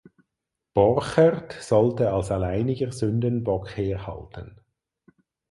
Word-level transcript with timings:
Borchert 0.73 1.53
sollte 1.61 2.11
als 2.11 2.31
alleiniger 2.31 2.91
Sündenbock 2.91 3.77
herhalten. 3.77 4.59